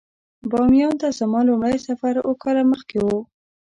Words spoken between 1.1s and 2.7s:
زما لومړی سفر اووه کاله